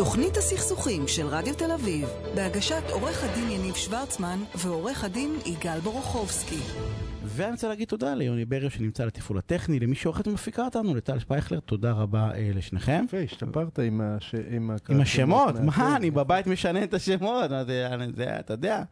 [0.00, 6.58] תוכנית הסכסוכים של רדיו תל אביב, בהגשת עורך הדין יניב שוורצמן ועורך הדין יגאל בורוכובסקי.
[7.24, 11.60] ואני רוצה להגיד תודה ליוני ברר שנמצא לתפעול הטכני, למי שעורכת ומפיקה אותנו, לטל שפייכלר,
[11.60, 13.04] תודה רבה אה, לשניכם.
[13.08, 14.34] יפה, השתפרת עם, הש...
[14.50, 15.96] עם, עם השמות, מה.
[15.96, 18.82] אני בבית משנה את השמות, מה זה, זה, אתה יודע.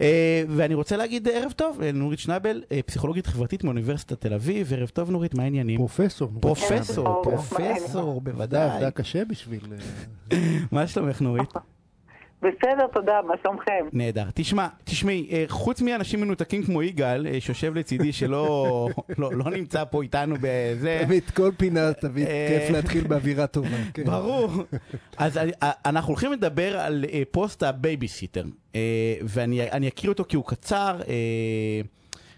[0.00, 4.88] אה, ואני רוצה להגיד ערב טוב לנורית שנבל, אה, פסיכולוגית חברתית מאוניברסיטת תל אביב, ערב
[4.88, 5.76] טוב נורית, מה העניינים?
[5.78, 6.30] פרופסור.
[6.40, 7.22] פרופסור.
[7.22, 8.70] פרופסור, בוודאי.
[8.70, 9.60] עבדה קשה בשביל...
[10.32, 10.38] אה,
[10.72, 11.50] מה שלומך נורית?
[12.44, 13.86] בסדר, תודה, מה שלומכם?
[13.92, 14.24] נהדר.
[14.34, 19.84] תשמע, תשמעי, אה, חוץ מאנשים מנותקים כמו יגאל, אה, שיושב לצידי, שלא לא, לא נמצא
[19.84, 23.76] פה איתנו בזה, תמיד כל פינה, תמיד אה, כיף להתחיל באווירה טובה.
[23.94, 24.04] כן.
[24.04, 24.50] ברור.
[25.16, 25.40] אז
[25.86, 28.44] אנחנו הולכים לדבר על פוסט הבייביסיטר,
[29.22, 31.00] ואני אני אקריא אותו כי הוא קצר.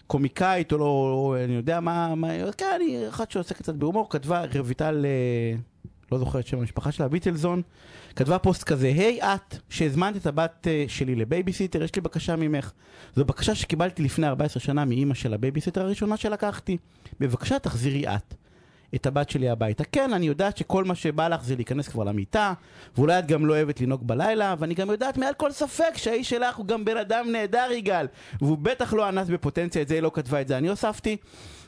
[0.07, 4.45] קומיקאית או לא, או אני יודע מה, מה, כן, אני אחת שעוסקת קצת בהומור, כתבה
[4.59, 5.59] רויטל, אה,
[6.13, 7.63] לא זוכר את שם המשפחה שלה, ביטלזון,
[8.17, 12.73] כתבה פוסט כזה, היי את, שהזמנת את הבת אה, שלי לבייביסיטר, יש לי בקשה ממך.
[13.17, 16.77] זו בקשה שקיבלתי לפני 14 שנה מאימא של הבייביסיטר הראשונה שלקחתי.
[17.21, 18.35] בבקשה תחזירי את.
[18.95, 19.85] את הבת שלי הביתה.
[19.85, 22.53] כן, אני יודעת שכל מה שבא לך זה להיכנס כבר למיטה,
[22.97, 26.57] ואולי את גם לא אוהבת לנהוג בלילה, ואני גם יודעת מעל כל ספק שהאיש שלך
[26.57, 28.07] הוא גם בן אדם נהדר, יגאל,
[28.41, 31.17] והוא בטח לא אנס בפוטנציה, את זה היא לא כתבה, את זה אני הוספתי,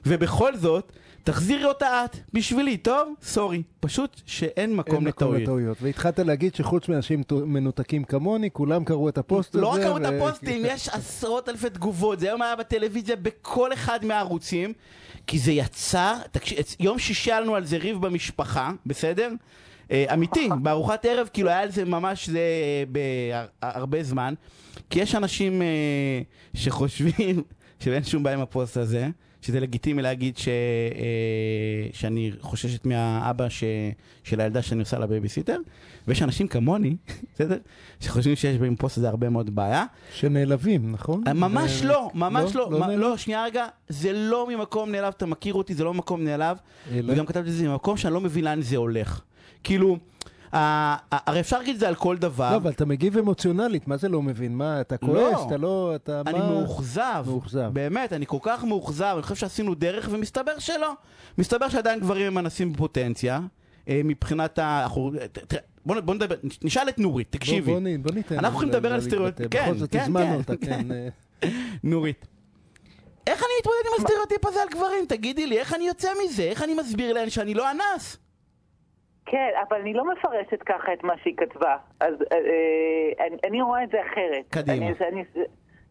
[0.07, 0.93] ובכל זאת,
[1.25, 3.15] תחזירי אותה את, בשבילי, טוב?
[3.23, 5.43] סורי, פשוט שאין מקום אין מקום לטעויות.
[5.43, 5.79] לטעויות.
[5.83, 9.63] והתחלת להגיד שחוץ מאנשים מנותקים כמוני, כולם קראו את הפוסט הזה.
[9.63, 14.05] לא רק כמות ו- הפוסטים, יש עשרות אלפי תגובות, זה היום היה בטלוויזיה בכל אחד
[14.05, 14.73] מהערוצים,
[15.27, 19.33] כי זה יצר, תקשיב, יום שישי היה לנו על זה ריב במשפחה, בסדר?
[19.91, 22.85] אה, אמיתי, בארוחת ערב, כאילו היה על זה ממש זה אה,
[23.63, 24.35] בהרבה זמן,
[24.91, 26.21] כי יש אנשים אה,
[26.55, 27.43] שחושבים
[27.81, 29.09] שאין שום בעיה עם הפוסט הזה,
[29.43, 30.53] שזה לגיטימי להגיד ש, אה,
[31.93, 33.65] שאני חוששת מהאבא ש,
[34.25, 35.57] של הילדה שאני עושה לבייביסיטר,
[36.09, 36.97] ויש אנשים כמוני,
[37.35, 37.57] בסדר?
[38.01, 39.85] שחושבים שיש פוסט הזה הרבה מאוד בעיה.
[40.15, 41.25] שנעלבים, נכון?
[41.35, 43.01] ממש ו- לא, ממש לא, לא מה- נעלב?
[43.01, 46.57] לא, שנייה רגע, זה לא ממקום נעלב, אתה מכיר אותי, זה לא ממקום נעלב,
[46.93, 47.13] אלא?
[47.13, 49.21] וגם כתבתי את זה ממקום שאני לא מבין לאן זה הולך.
[49.65, 49.97] כאילו,
[50.53, 52.51] הרי אפשר להגיד את זה על כל דבר.
[52.51, 54.55] לא, אבל אתה מגיב אמוציונלית, מה זה לא מבין?
[54.57, 55.41] מה, אתה כועס?
[55.47, 56.39] אתה לא, אתה אני?
[56.39, 57.71] מאוכזב, מאוכזב.
[57.73, 60.93] באמת, אני כל כך מאוכזב, אני חושב שעשינו דרך ומסתבר שלא.
[61.39, 63.41] מסתבר שעדיין גברים הם אנסים בפוטנציה,
[63.89, 64.87] אה, מבחינת ה...
[65.87, 66.35] בוא בוא נדבר,
[66.65, 67.73] נשאל את נורית, תקשיבי.
[67.73, 68.39] בוא, בוא, בוא ניתן.
[68.39, 69.49] אנחנו לה- לדבר על סטריאוט- להתבטא.
[69.59, 70.35] כן, בכל זאת כן, הזמנו כן.
[70.35, 70.87] אותה, כן.
[71.85, 72.27] נורית.
[73.27, 75.05] איך אני מתמודד עם הסטריאוטיפ הזה על גברים?
[75.09, 76.43] תגידי לי, איך אני יוצא מזה?
[76.43, 78.17] איך אני מסביר להן שאני לא אנס?
[79.31, 81.77] כן, אבל אני לא מפרשת ככה את מה שהיא כתבה.
[82.01, 84.45] אז אה, אה, אני, אני רואה את זה אחרת.
[84.49, 84.87] קדימה.
[84.87, 85.25] אני, אני,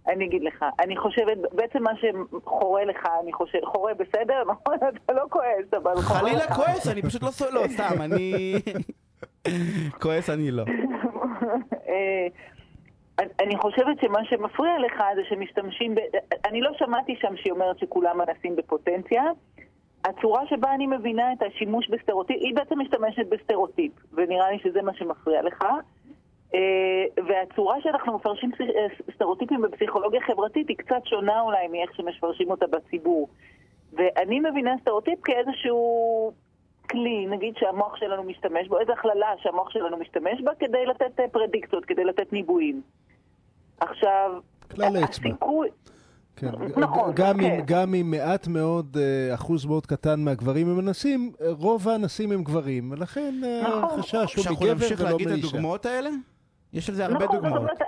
[0.07, 4.75] אני אגיד לך, אני חושבת, בעצם מה שחורה לך, אני חושבת, חורה בסדר, נכון?
[5.05, 6.53] אתה לא כועס, אבל חורה חלילה לך.
[6.53, 7.45] כועס, אני פשוט לא סו...
[7.51, 8.53] לא, סתם, אני...
[10.01, 10.63] כועס אני לא.
[11.89, 12.27] אה,
[13.19, 15.99] אני- אני חושבת שמה שמפריע לך זה שמשתמשים ב...
[16.45, 19.23] אני לא שמעתי שם שהיא אומרת שכולם אנסים בפוטנציה.
[20.09, 24.93] הצורה שבה אני מבינה את השימוש בסטריאוטיפ, היא בעצם משתמשת בסטריאוטיפ, ונראה לי שזה מה
[24.93, 25.65] שמפריע לך.
[26.53, 32.65] אה, והצורה שאנחנו מפרשים אה, סטריאוטיפים בפסיכולוגיה חברתית היא קצת שונה אולי מאיך שמפרשים אותה
[32.67, 33.27] בציבור.
[33.93, 36.31] ואני מבינה סטריאוטיפ כאיזשהו
[36.89, 41.27] כלי, נגיד שהמוח שלנו משתמש בו, איזו הכללה שהמוח שלנו משתמש בה כדי לתת אה,
[41.27, 42.81] פרדיקציות, כדי לתת ניבויים.
[43.79, 44.31] עכשיו,
[44.75, 45.29] כלל אצבע.
[45.29, 45.69] הסיכוי...
[46.37, 47.45] כן, נכון, גם, כן.
[47.45, 52.31] עם, גם עם מעט מאוד, אה, אחוז מאוד קטן מהגברים הם אנסים, אה, רוב האנסים
[52.31, 53.99] הם גברים, ולכן אה, נכון.
[53.99, 55.47] החשש הוא שאנחנו מגבר נמשיך ולא להגיד את מאישה.
[55.47, 56.09] הדוגמאות האלה?
[56.73, 57.61] יש על זה הרבה נכון, זאת דוגמאות.
[57.61, 57.81] אומרת,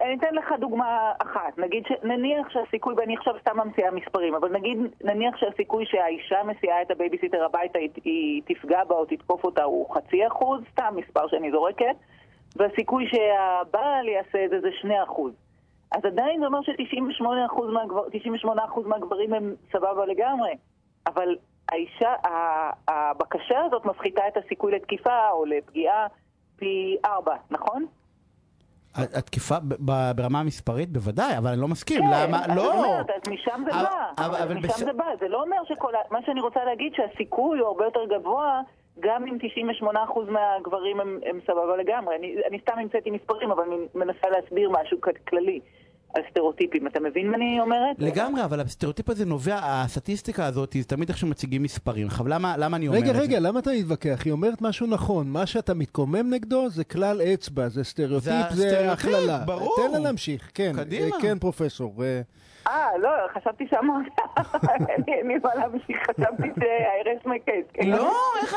[0.00, 1.58] אני אתן לך דוגמה אחת.
[1.58, 1.92] נגיד, ש...
[2.04, 7.44] נניח שהסיכוי, ואני עכשיו סתם ממציאה מספרים, אבל נגיד, נניח שהסיכוי שהאישה מסיעה את הבייביסיטר
[7.44, 11.96] הביתה, היא, היא תפגע בה או תתקוף אותה הוא חצי אחוז, סתם מספר שאני זורקת,
[12.56, 15.32] והסיכוי שהבעל יעשה את זה זה שני אחוז.
[15.92, 17.24] אז עדיין זה אומר ש-98%
[17.72, 18.02] מהגבר,
[18.44, 18.48] 98%
[18.86, 20.50] מהגברים הם סבבה לגמרי.
[21.06, 21.36] אבל
[21.72, 22.14] האישה,
[22.88, 26.06] הבקשה הזאת מפחיתה את הסיכוי לתקיפה או לפגיעה
[26.56, 27.86] פי ארבע, נכון?
[28.94, 29.54] התקיפה
[30.14, 32.46] ברמה המספרית בוודאי, אבל אני לא מסכים, כן, למה?
[32.56, 32.70] לא!
[32.72, 34.24] אני אומרת, אז משם זה אבל- בא.
[34.26, 35.04] אבל- אבל משם בס- זה בא.
[35.20, 35.92] זה לא אומר שכל...
[36.10, 38.60] מה שאני רוצה להגיד שהסיכוי הוא הרבה יותר גבוה,
[39.00, 39.38] גם אם
[39.82, 39.84] 98%
[40.28, 42.16] מהגברים הם, הם סבבה לגמרי.
[42.16, 44.98] אני, אני סתם המצאתי מספרים, אבל אני מנסה להסביר משהו
[45.28, 45.60] כללי.
[46.14, 46.86] על סטריאוטיפים.
[46.86, 47.96] אתה מבין מה אני אומרת?
[47.98, 52.06] לגמרי, אבל הסטריאוטיפ הזה נובע, הסטטיסטיקה הזאת, זה תמיד איך שמציגים מספרים.
[52.06, 53.22] עכשיו, למה, למה אני אומר רגע, את זה?
[53.22, 54.22] רגע, למה אתה מתווכח?
[54.24, 55.28] היא אומרת משהו נכון.
[55.28, 59.38] מה שאתה מתקומם נגדו זה כלל אצבע, זה סטריאוטיפ, זה זה הסטריאוטיפ, הכללה.
[59.38, 59.76] ברור.
[59.76, 60.72] תן לה להמשיך, כן.
[60.76, 61.16] קדימה.
[61.16, 62.04] אה, כן, פרופסור.
[62.04, 62.20] אה,
[62.66, 64.06] אה, לא, חשבתי שאמרת,
[65.08, 67.70] אין לי מה להמשיך, חשבתי שהארס מקץ.
[67.74, 67.88] כן.
[67.88, 68.12] לא,
[68.42, 68.54] איך,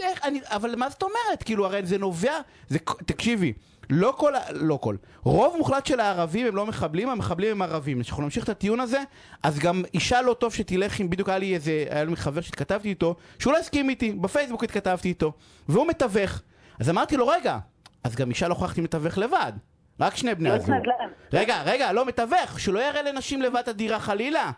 [0.00, 1.42] איך, אני, אבל מה זאת אומרת?
[1.44, 2.34] כאילו, הרי זה נובע,
[2.68, 3.52] זה, תקשיבי,
[3.90, 8.02] לא כל, לא כל, רוב מוחלט של הערבים הם לא מחבלים, המחבלים הם ערבים.
[8.02, 9.02] כשאנחנו נמשיך את הטיעון הזה,
[9.42, 12.88] אז גם אישה לא טוב שתלך עם, בדיוק היה לי איזה, היה לי חבר שהתכתבתי
[12.88, 15.32] איתו, שהוא לא הסכים איתי, בפייסבוק התכתבתי איתו,
[15.68, 16.40] והוא מתווך.
[16.80, 17.58] אז אמרתי לו, רגע,
[18.04, 19.52] אז גם אישה לא יכולה מתווך לבד.
[20.00, 20.74] רק שני בני יועץ הזוג.
[20.74, 21.08] נדל"ן.
[21.32, 24.50] רגע, רגע, לא מתווך, שלא יראה לנשים לבד את הדירה חלילה.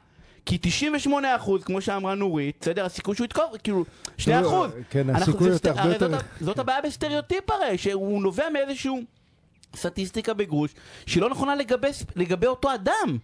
[0.46, 0.58] כי
[1.06, 1.08] 98%,
[1.64, 3.84] כמו שאמרה נורית, בסדר, הסיכוי שהוא יתקוף, כאילו,
[4.18, 4.28] 2%.
[4.30, 9.00] לא, כן, אנחנו- הסיכוי הרי יותר- זאת ה- זאת הבעיה בסטריאוטיפ הרי, שהוא נובע מאיזשהו
[9.76, 10.74] סטטיסטיקה בגרוש,
[11.06, 13.18] שהיא לא נכונה לגבי, לגבי אותו אדם.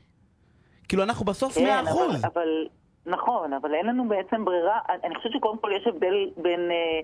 [0.88, 1.60] כאילו, אנחנו בסוף 100%.
[1.60, 2.48] כן, אבל, אבל,
[3.06, 4.78] נכון, אבל אין לנו בעצם ברירה.
[4.88, 7.00] אני, אני חושבת שקודם כל יש הבדל בין, אה,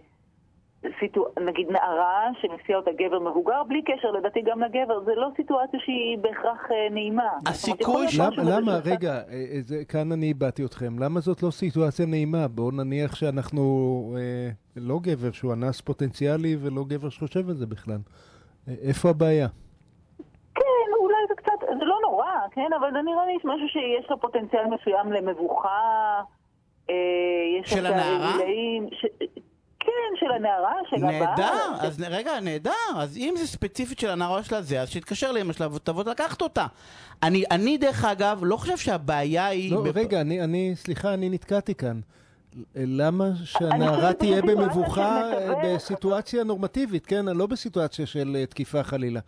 [1.01, 5.81] סיטו, נגיד, נערה שמסיע אותה גבר מבוגר, בלי קשר לדעתי גם לגבר, זה לא סיטואציה
[5.85, 7.29] שהיא בהכרח אה, נעימה.
[7.47, 10.99] הסיכוי ש- למה, למה, רגע, אה, אה, זה- כאן אני איבדתי אתכם.
[10.99, 12.49] למה זאת לא סיטואציה נעימה?
[12.49, 13.63] בואו נניח שאנחנו
[14.19, 17.99] אה, לא גבר שהוא אנס פוטנציאלי ולא גבר שחושב על זה בכלל.
[18.69, 19.49] איפה הבעיה?
[20.55, 20.63] כן,
[21.01, 24.65] אולי זה קצת, זה לא נורא, כן, אבל זה נראה לי משהו שיש לו פוטנציאל
[24.67, 26.21] מסוים למבוכה.
[26.91, 26.95] אה,
[27.61, 28.29] יש של הנערה?
[28.35, 29.07] הגילאים, ש...
[29.81, 31.13] כן, של הנערה, של הבעל.
[31.13, 35.33] נהדר, אז נ- רגע, נהדר, אז אם זה ספציפית של הנערה שלה זה, אז שיתקשר
[35.33, 36.67] לאמא שלה ותבוא לקחת אותה.
[37.23, 39.73] אני, אני דרך אגב, לא חושב שהבעיה היא...
[39.73, 42.01] לא, בפ- רגע, אני, אני, סליחה, אני נתקעתי כאן.
[42.77, 45.53] למה שהנערה תהיה במבוכה אה.
[45.65, 47.25] בסיטואציה נורמטיבית, כן?
[47.27, 49.21] לא בסיטואציה של אה, תקיפה חלילה.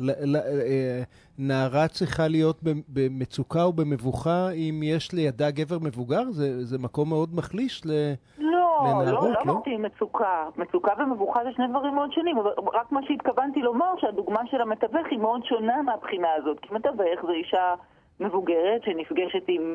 [0.00, 1.02] אה,
[1.38, 6.30] נערה צריכה להיות במצוקה או במבוכה אם יש לידה גבר מבוגר?
[6.30, 7.90] זה, זה מקום מאוד מחליש ל...
[8.38, 9.32] לא, לנערות, לא, לא?
[9.46, 10.48] לא אמרתי מצוקה.
[10.56, 12.38] מצוקה ומבוכה זה שני דברים מאוד שונים.
[12.38, 16.60] אבל רק מה שהתכוונתי לומר, שהדוגמה של המתווך היא מאוד שונה מהבחינה הזאת.
[16.60, 17.74] כי מתווך זה אישה
[18.20, 19.74] מבוגרת שנפגשת עם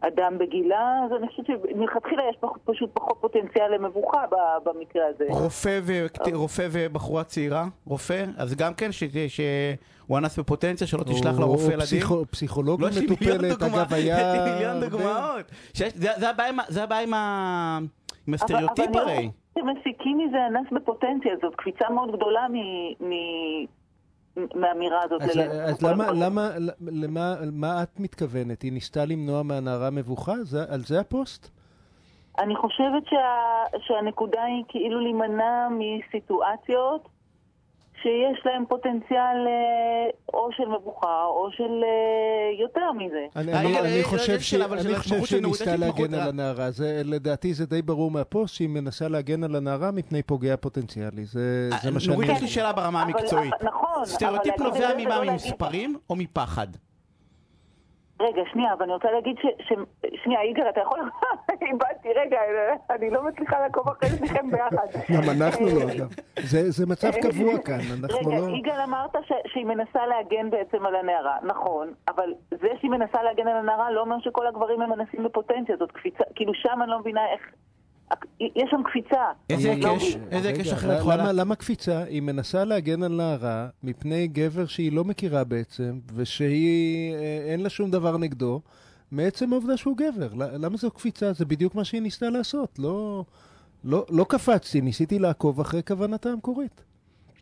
[0.00, 5.24] אדם בגילה, אז אני חושבת שמלכתחילה יש פח- פשוט פחות פוטנציאל למבוכה ב- במקרה הזה.
[5.28, 5.92] רופא, ו...
[6.32, 9.02] רופא ובחורה צעירה, רופא, אז גם כן ש...
[9.28, 11.78] שהוא אנס בפוטנציה, שלא תשלח לרופא ילדים.
[12.00, 14.16] פסיכו- פסיכולוגית לא, מטופלת, אגב, היה...
[14.54, 15.44] מיליון דוגמאות.
[15.74, 17.86] שיש- זה זה הבעיה עם ה- זה הבעיה עם ה- עם
[18.26, 19.16] אבל- הסטריאוטיפ אבל הרי.
[19.16, 19.30] אני
[19.66, 23.64] לא שמסיקים מזה אנס בפוטנציה, זאת קפיצה מאוד גדולה מ- מ-
[24.54, 25.22] מהאמירה הזאת.
[25.22, 26.48] אז, ל- אז למה, למה,
[26.80, 28.62] למה, מה את מתכוונת?
[28.62, 30.34] היא ניסתה למנוע מהנערה מבוכה?
[30.42, 31.50] זה, על זה הפוסט?
[32.38, 33.16] אני חושבת שה,
[33.78, 37.08] שהנקודה היא כאילו להימנע מסיטואציות
[38.04, 43.26] שיש להן פוטנציאל אה, או של מבוכה או של אה, יותר מזה.
[43.36, 44.40] אני, רגע, חושב,
[45.24, 46.28] שהיא ניסתה להגן על אה?
[46.28, 46.70] הנערה.
[46.70, 51.24] זה, לדעתי זה די ברור מהפוסט שהיא מנסה להגן על הנערה מפני פוגע פוטנציאלי.
[51.24, 52.14] זה, זה מה שאני...
[52.14, 53.54] נורית, יש לי שאלה ברמה המקצועית.
[53.62, 55.18] נכון, סטריאוטיפ נובע ממה?
[55.18, 56.66] להגיד- ממספרים או מפחד?
[58.24, 59.46] רגע, שנייה, אבל אני רוצה להגיד ש...
[59.68, 59.72] ש...
[60.24, 60.98] שנייה, יגאל, אתה יכול...
[61.68, 62.38] איבדתי, רגע,
[62.90, 64.86] אני לא מצליחה לעקוב אחרי שניכם ביחד.
[65.14, 66.08] גם אנחנו לא, אגב.
[66.38, 68.56] זה, זה מצב קבוע כאן, אנחנו רגע, לא...
[68.56, 69.32] יגאל אמרת ש...
[69.46, 71.36] שהיא מנסה להגן בעצם על הנערה.
[71.42, 75.76] נכון, אבל זה שהיא מנסה להגן על הנערה לא אומר שכל הגברים הם מנסים בפוטנציה,
[75.76, 77.40] זאת קפיצה, כאילו שם אני לא מבינה איך...
[78.40, 79.22] יש שם קפיצה.
[79.50, 80.16] איזה לא היקש?
[80.16, 80.28] מבין.
[80.30, 81.32] איזה היקש אחר למה- יכולה?
[81.32, 82.02] למה, קפיצה?
[82.04, 87.18] היא מנסה להגן על נערה מפני גבר שהיא לא מכירה בעצם, ושהיא, אה,
[87.52, 88.60] אין לה שום דבר נגדו,
[89.12, 90.28] מעצם העובדה שהוא גבר.
[90.36, 91.32] למה זו קפיצה?
[91.32, 92.78] זה בדיוק מה שהיא ניסתה לעשות.
[92.78, 93.24] לא,
[93.84, 96.84] לא, לא קפצתי, ניסיתי לעקוב אחרי כוונתה המקורית.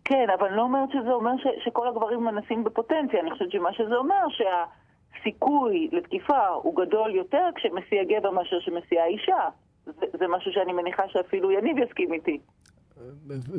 [0.05, 3.21] כן, אבל אני לא אומרת שזה אומר ש, שכל הגברים מנסים בפוטנציה.
[3.21, 4.25] אני חושבת שמה שזה אומר
[5.17, 9.49] שהסיכוי לתקיפה הוא גדול יותר כשמסיע גבר מאשר שמסיעה אישה.
[9.87, 12.39] זה, משהו שאני מניחה שאפילו יניב יסכים איתי.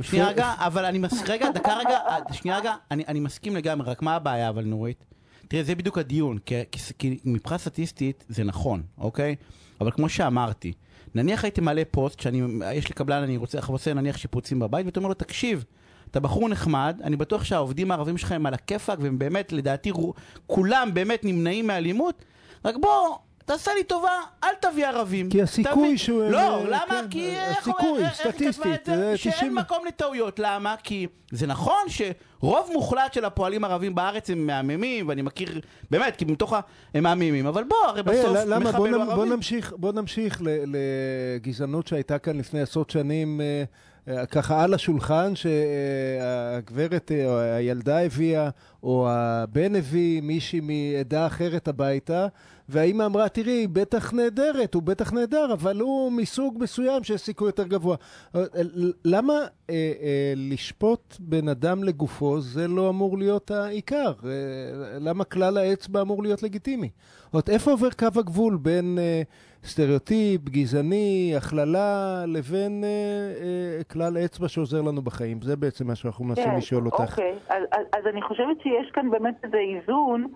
[0.02, 1.30] שנייה רגע, אבל אני מס...
[1.30, 5.06] רגע, דקה רגע, אה, שנייה רגע, אני, אני מסכים לגמרי, רק מה הבעיה אבל נורית?
[5.48, 6.56] תראה, זה בדיוק הדיון, כי,
[7.00, 9.36] כי, מבחינה סטטיסטית זה נכון, אוקיי?
[9.82, 10.74] אבל כמו שאמרתי,
[11.16, 12.42] נניח הייתי מעלה פוסט, שאני,
[12.74, 15.66] יש לי קבלן, אני רוצה, רוצה נניח שיפוצים בבית, ואתה אומר לו, תקשיב,
[16.12, 19.92] אתה בחור נחמד, אני בטוח שהעובדים הערבים שלך הם על הכיפאק, והם באמת, לדעתי,
[20.48, 22.26] כולם באמת נמנעים מאלימות,
[22.66, 23.18] רק בוא...
[23.46, 24.12] תעשה לי טובה,
[24.44, 25.30] אל תביא ערבים.
[25.30, 26.80] כי הסיכוי תביא- שהוא- לא, אה, למה?
[26.90, 27.30] כן, כי...
[27.36, 29.12] אה, איך הסיכוי, איך- איך היא כתבה סטטיסטית, את זה?
[29.12, 30.76] זה שאין 90 מקום לטעויות, למה?
[30.84, 36.26] כי זה נכון שרוב מוחלט של הפועלים הערבים בארץ הם מהממים, ואני מכיר, באמת, כי
[36.26, 36.60] מתוך ה...
[36.94, 38.72] הם מהממים, אבל בוא, הרי רגע, בסוף ל- למה?
[38.72, 39.26] בוא, מחבל הוא נ- בוא.
[39.26, 43.42] נמשיך, בוא נמשיך לגזענות שהייתה כאן לפני עשרות שנים.
[43.42, 43.64] אה,
[44.08, 48.50] אה, ככה על השולחן שהגברת אה, או הילדה הביאה,
[48.84, 52.28] או הבן הביא מישהי מעדה אחרת הביתה,
[52.70, 57.48] והאימא אמרה, תראי, היא בטח נהדרת, הוא בטח נהדר, אבל הוא מסוג מסוים שיש סיכוי
[57.48, 57.96] יותר גבוה.
[58.36, 58.42] אה,
[59.06, 64.12] למה אה, אה, לשפוט בן אדם לגופו זה לא אמור להיות העיקר?
[64.26, 64.30] אה,
[65.00, 66.90] למה כלל האצבע אמור להיות לגיטימי?
[67.34, 69.22] זאת איפה עובר קו הגבול בין אה,
[69.64, 75.42] סטריאוטיפ, גזעני, הכללה, לבין אה, אה, כלל אצבע שעוזר לנו בחיים?
[75.42, 77.12] זה בעצם מה שאנחנו מנסים כן, לשאול אותך.
[77.12, 80.28] אוקיי, אז, אז, אז אני חושבת שיש כאן באמת איזה איזון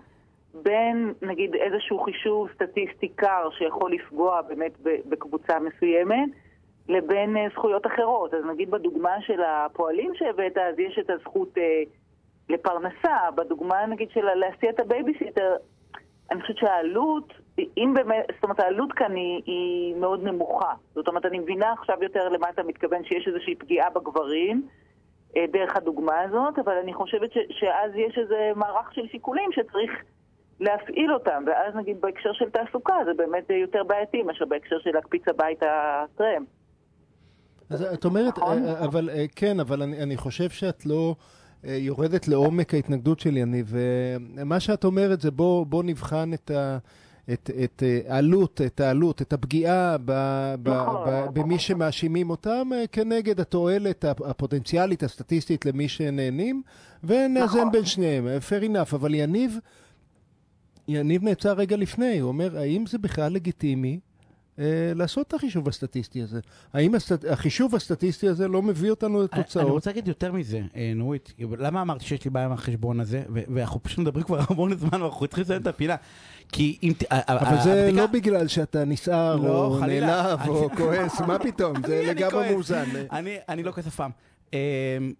[0.62, 6.28] בין, נגיד, איזשהו חישוב סטטיסטי קר שיכול לפגוע באמת בקבוצה מסוימת,
[6.88, 8.34] לבין אה, זכויות אחרות.
[8.34, 11.82] אז נגיד בדוגמה של הפועלים שהבאת, אז יש את הזכות אה,
[12.48, 13.16] לפרנסה.
[13.34, 15.56] בדוגמה, נגיד, של להסיע את הבייביסיטר,
[16.30, 20.72] אני חושבת שהעלות, אם באמת, זאת אומרת, העלות כאן היא, היא מאוד נמוכה.
[20.94, 24.62] זאת אומרת, אני מבינה עכשיו יותר למה אתה מתכוון, שיש איזושהי פגיעה בגברים.
[25.36, 29.90] אה, דרך הדוגמה הזאת, אבל אני חושבת ש, שאז יש איזה מערך של שיקולים שצריך
[30.60, 35.22] להפעיל אותם, ואז נגיד בהקשר של תעסוקה זה באמת יותר בעייתי מאשר בהקשר של להקפיץ
[35.28, 36.44] הביתה טרם.
[37.70, 38.64] אז את אומרת, נכון?
[38.64, 41.14] אה, אבל אה, כן, אבל אני, אני חושב שאת לא
[41.64, 46.78] אה, יורדת לעומק ההתנגדות של יניב, ומה שאת אומרת זה בוא, בוא נבחן את ה...
[47.32, 50.12] את, את העלות, את העלות, את הפגיעה ב,
[50.62, 51.10] ב, נכון.
[51.10, 56.62] ב, במי שמאשימים אותם כנגד התועלת הפוטנציאלית הסטטיסטית למי שנהנים,
[57.04, 57.72] ונאזן נכון.
[57.72, 59.58] בין שניהם, fair enough, אבל יניב
[60.88, 63.98] יניב נעצר רגע לפני, הוא אומר, האם זה בכלל לגיטימי
[64.58, 66.40] אה, לעשות את החישוב הסטטיסטי הזה?
[66.72, 67.24] האם הסט...
[67.24, 69.64] החישוב הסטטיסטי הזה לא מביא אותנו לתוצאות?
[69.64, 73.22] אני רוצה להגיד יותר מזה, אה, נורית, למה אמרתי שיש לי בעיה עם החשבון הזה,
[73.28, 75.96] ואנחנו פשוט מדברים כבר המון זמן, ואנחנו צריכים לסיים את הפינה.
[76.52, 76.92] כי אם...
[77.10, 77.90] אבל זה.
[77.92, 82.84] לא בגלל שאתה נסער, לא, או נעלב, או כועס, מה פתאום, זה לגמרי מאוזן.
[83.12, 84.10] אני, אני לא כועס אף פעם.
[84.52, 85.12] אמ,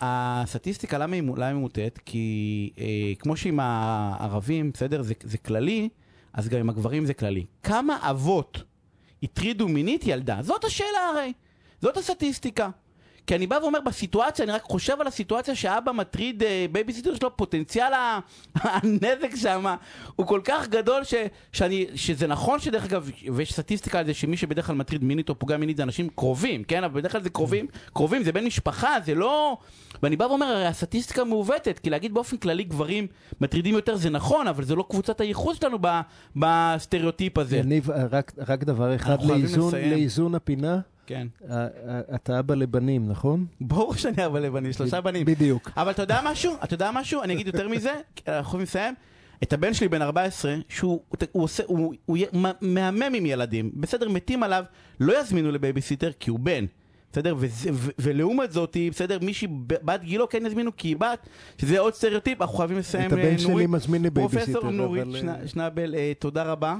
[0.00, 1.22] הסטטיסטיקה, למה היא
[1.54, 1.98] מוטעת?
[2.04, 5.88] כי אה, כמו שעם הערבים, בסדר, זה, זה כללי,
[6.32, 7.46] אז גם עם הגברים זה כללי.
[7.62, 8.62] כמה אבות
[9.22, 10.42] הטרידו מינית ילדה?
[10.42, 11.32] זאת השאלה הרי.
[11.80, 12.70] זאת הסטטיסטיקה.
[13.26, 17.36] כי אני בא ואומר, בסיטואציה, אני רק חושב על הסיטואציה שאבא מטריד אה, בייביסיטר שלו,
[17.36, 17.92] פוטנציאל
[18.54, 19.66] הנזק שם
[20.16, 21.14] הוא כל כך גדול ש,
[21.52, 25.38] שאני, שזה נכון שדרך אגב, ויש סטטיסטיקה על זה שמי שבדרך כלל מטריד מינית או
[25.38, 26.84] פוגע מינית זה אנשים קרובים, כן?
[26.84, 29.56] אבל בדרך כלל זה קרובים, קרובים, זה בן משפחה, זה לא...
[30.02, 33.06] ואני בא ואומר, הרי הסטטיסטיקה מעוותת, כי להגיד באופן כללי גברים
[33.40, 35.78] מטרידים יותר זה נכון, אבל זה לא קבוצת הייחוס שלנו
[36.36, 37.56] בסטריאוטיפ הזה.
[37.56, 40.80] יניב, רק, רק דבר אחד לאיזון, לאיזון הפינה.
[41.12, 41.26] כן.
[42.14, 43.46] אתה אבא לבנים, נכון?
[43.60, 45.26] ברור שאני אבא לבנים, שלושה בנים.
[45.26, 45.70] בדיוק.
[45.76, 46.54] אבל אתה יודע משהו?
[46.64, 47.22] אתה יודע משהו?
[47.22, 47.92] אני אגיד יותר מזה,
[48.28, 48.94] אנחנו יכולים לסיים.
[49.42, 51.00] את הבן שלי בן 14, שהוא
[51.32, 54.64] הוא עושה, הוא, הוא, הוא מהמם עם ילדים, בסדר, מתים עליו,
[55.00, 56.64] לא יזמינו לבייביסיטר כי הוא בן.
[57.12, 57.34] בסדר?
[57.98, 61.28] ולעומת זאת, בסדר, מישהי בת גילו כן יזמינו כי היא בת,
[61.58, 63.06] שזה עוד סטריאוטיפ, אנחנו חייבים לסיים.
[63.06, 64.52] את הבן אה, שלי מזמין לבייביסיטר.
[64.52, 66.74] פרופסור נורית אה, שנבל, אה, תודה רבה.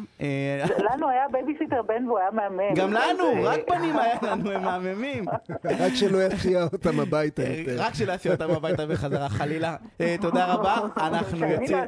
[0.78, 2.74] לנו היה בייביסיטר בן והוא היה מהמם.
[2.74, 5.24] גם לנו, רק בנים היה לנו, הם מהממים.
[5.80, 7.76] רק שלא יסיע אותם הביתה יותר.
[7.78, 9.76] רק שלא יסיע אותם הביתה בחזרה, חלילה.
[10.22, 11.78] תודה רבה, אנחנו יוצאים...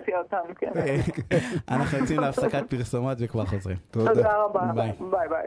[0.58, 0.70] כן.
[1.68, 3.76] אנחנו יוצאים להפסקת פרסומות וכבר חוזרים.
[3.90, 4.60] תודה רבה.
[4.74, 5.46] ביי ביי.